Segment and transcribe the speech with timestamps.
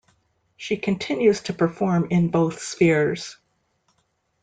[0.57, 3.37] She continues to perform in both spheres.